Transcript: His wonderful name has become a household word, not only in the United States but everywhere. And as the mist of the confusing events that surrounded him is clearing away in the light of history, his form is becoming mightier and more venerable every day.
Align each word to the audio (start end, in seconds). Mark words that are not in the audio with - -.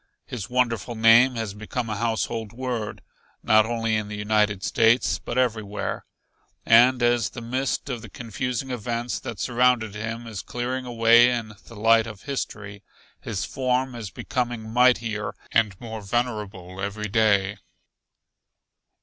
His 0.25 0.49
wonderful 0.49 0.95
name 0.95 1.35
has 1.35 1.53
become 1.53 1.87
a 1.87 1.95
household 1.95 2.53
word, 2.53 3.03
not 3.43 3.67
only 3.67 3.95
in 3.95 4.07
the 4.07 4.17
United 4.17 4.63
States 4.63 5.19
but 5.19 5.37
everywhere. 5.37 6.05
And 6.65 7.03
as 7.03 7.29
the 7.29 7.39
mist 7.39 7.87
of 7.87 8.01
the 8.01 8.09
confusing 8.09 8.71
events 8.71 9.19
that 9.19 9.39
surrounded 9.39 9.93
him 9.93 10.25
is 10.25 10.41
clearing 10.41 10.85
away 10.85 11.29
in 11.29 11.53
the 11.67 11.75
light 11.75 12.07
of 12.07 12.23
history, 12.23 12.81
his 13.19 13.45
form 13.45 13.93
is 13.93 14.09
becoming 14.09 14.67
mightier 14.73 15.35
and 15.51 15.79
more 15.79 16.01
venerable 16.01 16.81
every 16.81 17.07
day. 17.07 17.57